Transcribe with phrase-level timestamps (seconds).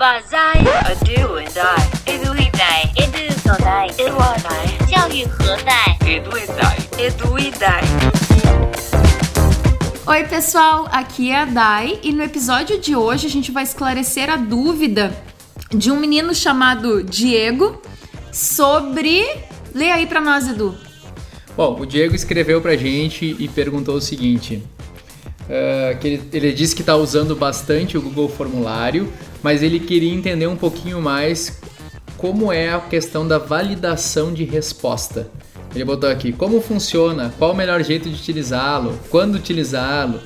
[0.00, 5.96] 把在 a do and I edu e dai, edu 所在 edu a dai, 教育何在？
[6.06, 6.76] edu e dai.
[6.98, 7.82] edu e dai
[10.06, 14.30] Oi, pessoal, aqui é a Dai e no episódio de hoje a gente vai esclarecer
[14.30, 15.12] a dúvida
[15.70, 17.82] de um menino chamado Diego
[18.32, 19.26] sobre.
[19.74, 20.74] Lê aí pra nós, Edu.
[21.56, 24.62] Bom, o Diego escreveu pra gente e perguntou o seguinte:
[25.42, 29.12] uh, que ele, ele disse que está usando bastante o Google Formulário,
[29.43, 31.59] mas ele queria entender um pouquinho mais
[32.17, 35.29] como é a questão da validação de resposta.
[35.73, 40.19] Ele botou aqui como funciona, qual o melhor jeito de utilizá-lo, quando utilizá-lo.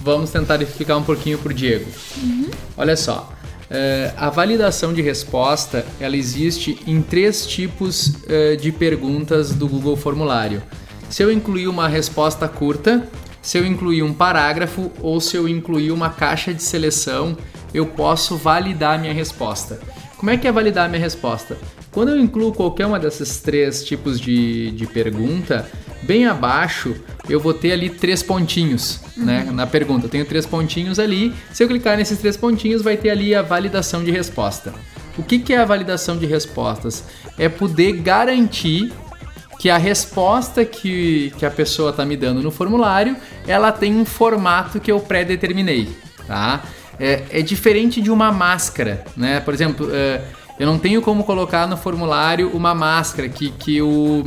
[0.00, 1.86] Vamos tentar explicar um pouquinho para o Diego.
[2.22, 2.50] Uhum.
[2.76, 3.30] Olha só,
[3.70, 9.96] uh, a validação de resposta ela existe em três tipos uh, de perguntas do Google
[9.96, 10.62] Formulário.
[11.10, 13.08] Se eu incluir uma resposta curta,
[13.42, 17.36] se eu incluir um parágrafo ou se eu incluir uma caixa de seleção,
[17.76, 19.78] eu posso validar minha resposta.
[20.16, 21.58] Como é que é validar minha resposta?
[21.92, 25.70] Quando eu incluo qualquer uma desses três tipos de, de pergunta,
[26.02, 26.96] bem abaixo
[27.28, 29.24] eu vou ter ali três pontinhos, uhum.
[29.26, 29.48] né?
[29.52, 31.34] Na pergunta, eu tenho três pontinhos ali.
[31.52, 34.72] Se eu clicar nesses três pontinhos, vai ter ali a validação de resposta.
[35.18, 37.04] O que, que é a validação de respostas?
[37.38, 38.90] É poder garantir
[39.58, 44.04] que a resposta que, que a pessoa está me dando no formulário, ela tem um
[44.04, 45.88] formato que eu pré-determinei,
[46.26, 46.62] tá?
[46.98, 49.40] É, é, diferente de uma máscara, né?
[49.40, 50.22] Por exemplo, é,
[50.58, 54.24] eu não tenho como colocar no formulário uma máscara que, que, o,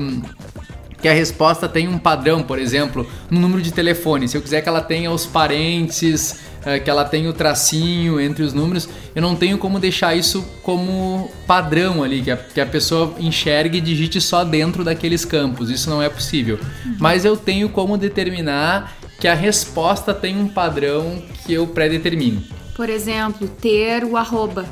[1.01, 4.27] que a resposta tem um padrão, por exemplo, no número de telefone.
[4.27, 8.43] Se eu quiser que ela tenha os parentes, é, que ela tenha o tracinho entre
[8.43, 12.65] os números, eu não tenho como deixar isso como padrão ali, que a, que a
[12.65, 15.69] pessoa enxergue e digite só dentro daqueles campos.
[15.69, 16.59] Isso não é possível.
[16.85, 16.97] Uhum.
[16.99, 22.58] Mas eu tenho como determinar que a resposta tem um padrão que eu pré-determino.
[22.79, 24.65] Por exemplo, ter o arroba.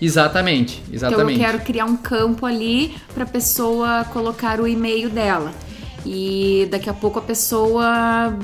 [0.00, 1.36] Exatamente, exatamente.
[1.36, 5.52] Então eu quero criar um campo ali para a pessoa colocar o e-mail dela.
[6.04, 8.36] E daqui a pouco a pessoa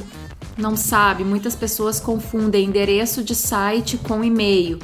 [0.56, 4.78] não sabe, muitas pessoas confundem endereço de site com e-mail.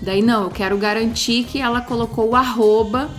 [0.00, 3.10] Daí não, eu quero garantir que ela colocou o arroba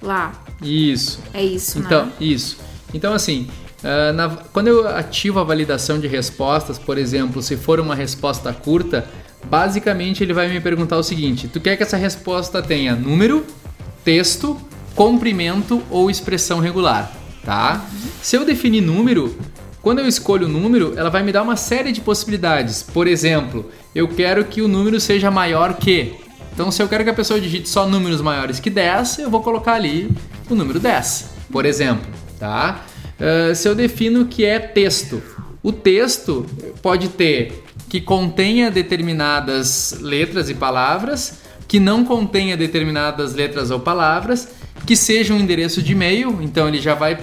[0.00, 0.44] lá.
[0.62, 1.18] Isso.
[1.34, 2.12] É isso, então, né?
[2.20, 2.58] Isso.
[2.94, 3.48] Então, assim,
[3.82, 8.52] uh, na, quando eu ativo a validação de respostas, por exemplo, se for uma resposta
[8.52, 9.08] curta,
[9.48, 13.44] Basicamente, ele vai me perguntar o seguinte: tu quer que essa resposta tenha número,
[14.04, 14.58] texto,
[14.94, 17.12] comprimento ou expressão regular,
[17.44, 17.84] tá?
[18.22, 19.36] Se eu definir número,
[19.82, 22.82] quando eu escolho o número, ela vai me dar uma série de possibilidades.
[22.82, 26.14] Por exemplo, eu quero que o número seja maior que.
[26.52, 29.42] Então, se eu quero que a pessoa digite só números maiores que 10, eu vou
[29.42, 30.10] colocar ali
[30.48, 32.06] o número 10, por exemplo,
[32.38, 32.84] tá?
[33.18, 35.20] Uh, se eu defino que é texto,
[35.62, 36.46] o texto
[36.80, 37.63] pode ter
[37.94, 41.38] que contenha determinadas letras e palavras,
[41.68, 44.48] que não contenha determinadas letras ou palavras,
[44.84, 47.16] que seja um endereço de e-mail, então ele já vai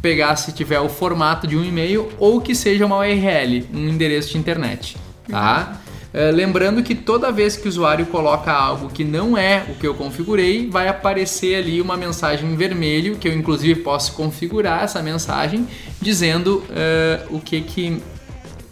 [0.00, 4.30] pegar se tiver o formato de um e-mail, ou que seja uma URL, um endereço
[4.30, 4.96] de internet,
[5.28, 5.78] tá?
[6.14, 9.86] Uh, lembrando que toda vez que o usuário coloca algo que não é o que
[9.86, 15.02] eu configurei, vai aparecer ali uma mensagem em vermelho, que eu inclusive posso configurar essa
[15.02, 15.68] mensagem,
[16.00, 18.00] dizendo uh, o que, que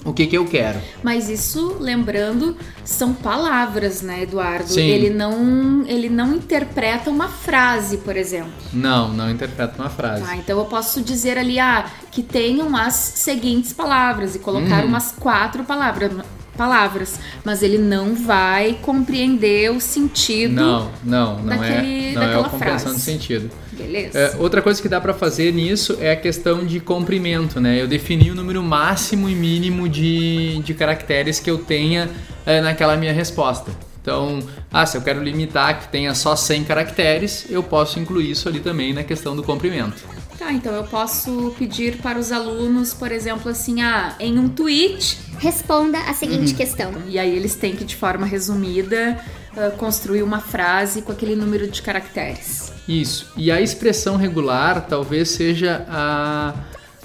[0.04, 0.80] o que, que eu quero.
[1.02, 4.68] Mas isso, lembrando, são palavras, né, Eduardo?
[4.68, 4.80] Sim.
[4.80, 8.50] Ele não, ele não interpreta uma frase, por exemplo.
[8.72, 10.24] Não, não interpreta uma frase.
[10.24, 14.88] Tá, então eu posso dizer ali, ah, que tenham as seguintes palavras e colocar Uhum.
[14.88, 16.10] umas quatro palavras,
[16.56, 20.54] palavras, mas ele não vai compreender o sentido.
[20.54, 22.96] Não, não, não daquele- é, não é a compreensão frase.
[22.96, 23.50] de sentido.
[23.82, 24.18] Beleza?
[24.18, 27.80] É, outra coisa que dá para fazer nisso é a questão de comprimento, né?
[27.80, 32.08] Eu defini o número máximo e mínimo de, de caracteres que eu tenha
[32.46, 33.70] é, naquela minha resposta.
[34.00, 34.40] Então,
[34.72, 38.58] ah, se eu quero limitar que tenha só 100 caracteres, eu posso incluir isso ali
[38.58, 40.02] também na questão do comprimento.
[40.36, 45.18] Tá, então eu posso pedir para os alunos, por exemplo, assim, ah, em um tweet,
[45.38, 46.14] Responda a Uhum.
[46.14, 46.92] seguinte questão.
[47.08, 49.18] e aí eles têm que, de forma resumida,
[49.56, 52.72] ah, construir uma frase com aquele número de caracteres.
[52.88, 53.32] Isso.
[53.36, 56.54] E a expressão regular talvez seja a,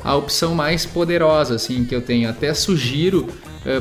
[0.03, 2.29] a opção mais poderosa assim que eu tenho.
[2.29, 3.27] Até sugiro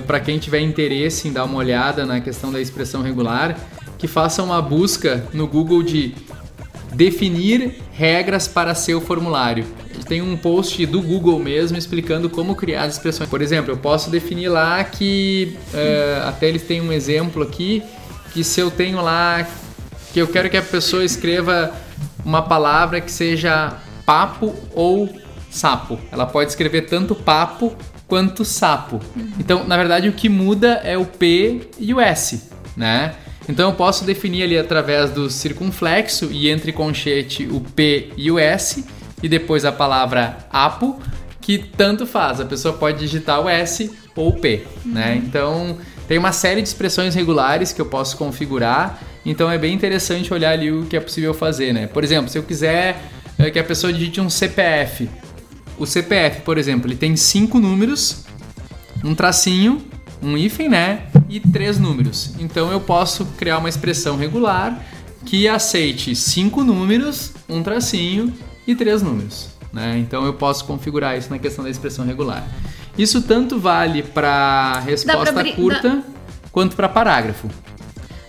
[0.07, 3.57] para quem tiver interesse em dar uma olhada na questão da expressão regular,
[3.97, 6.12] que faça uma busca no Google de
[6.93, 9.65] definir regras para seu formulário.
[10.09, 13.29] Tem um post do Google mesmo explicando como criar as expressões.
[13.29, 17.83] Por exemplo, eu posso definir lá que eh, até eles têm um exemplo aqui
[18.37, 19.49] que se eu tenho lá
[20.12, 21.73] que eu quero que a pessoa escreva
[22.23, 25.11] uma palavra que seja papo ou
[25.50, 25.99] sapo.
[26.12, 27.75] Ela pode escrever tanto papo
[28.06, 29.00] quanto sapo.
[29.41, 33.15] Então, na verdade, o que muda é o P e o S, né?
[33.49, 38.38] Então eu posso definir ali através do circunflexo e entre conchete o P e o
[38.38, 38.85] S
[39.23, 41.00] e depois a palavra apo,
[41.41, 45.17] que tanto faz, a pessoa pode digitar o S ou o P, né?
[45.25, 50.32] Então tem uma série de expressões regulares que eu posso configurar, então é bem interessante
[50.32, 51.87] olhar ali o que é possível fazer, né?
[51.87, 53.03] Por exemplo, se eu quiser
[53.38, 55.08] eh, que a pessoa digite um CPF,
[55.79, 58.25] o CPF, por exemplo, ele tem cinco números,
[59.05, 59.82] um tracinho,
[60.23, 61.06] um hífen, né?
[61.29, 62.32] E três números.
[62.38, 64.82] Então eu posso criar uma expressão regular
[65.25, 68.32] que aceite cinco números, um tracinho
[68.67, 69.49] e três números.
[69.73, 69.99] Né?
[69.99, 72.49] Então eu posso configurar isso na questão da expressão regular.
[72.99, 76.03] Isso tanto vale para resposta brin- curta
[76.51, 77.49] quanto para parágrafo.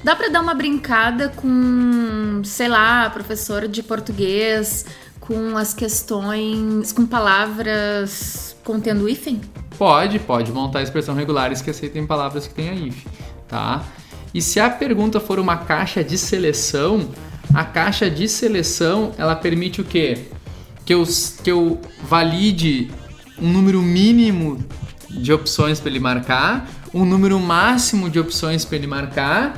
[0.03, 4.85] Dá pra dar uma brincada com, sei lá, professor de português,
[5.19, 9.41] com as questões, com palavras contendo hífen?
[9.77, 13.05] Pode, pode montar expressão regulares que aceitem palavras que tenha if,
[13.47, 13.83] tá?
[14.33, 17.09] E se a pergunta for uma caixa de seleção,
[17.53, 20.25] a caixa de seleção, ela permite o quê?
[20.85, 21.03] Que eu,
[21.43, 22.89] que eu valide
[23.41, 24.57] um número mínimo
[25.09, 29.57] de opções para ele marcar, um número máximo de opções para ele marcar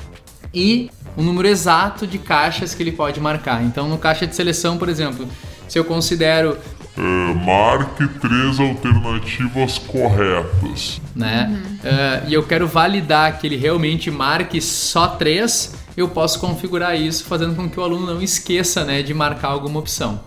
[0.53, 3.63] e um número exato de caixas que ele pode marcar.
[3.63, 5.27] Então, no caixa de seleção, por exemplo,
[5.67, 6.57] se eu considero
[6.97, 10.99] É, marque três alternativas corretas.
[11.15, 11.61] né?
[11.83, 17.23] Eh, e eu quero validar que ele realmente marque só três, eu posso configurar isso
[17.25, 20.19] fazendo com que o aluno não esqueça, né, de marcar alguma opção.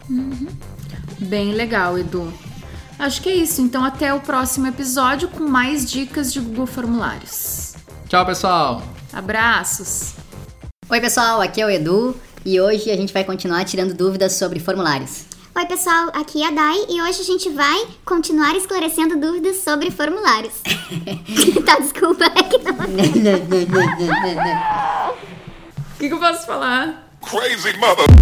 [1.19, 2.33] Bem legal, Edu.
[3.03, 3.61] Acho que é isso.
[3.61, 7.75] Então, até o próximo episódio com mais dicas de Google Formulários.
[8.09, 8.81] Tchau, pessoal!
[9.13, 10.15] Abraços!
[10.89, 12.15] Oi, pessoal, aqui é o Edu
[12.47, 15.25] e hoje a gente vai continuar tirando dúvidas sobre formulários.
[15.53, 19.91] Oi, pessoal, aqui é a Dai e hoje a gente vai continuar esclarecendo dúvidas sobre
[19.91, 20.61] formulários.
[21.67, 22.77] tá, desculpa, é que não.
[25.97, 27.11] O que, que eu posso falar?
[27.21, 28.22] Crazy mother.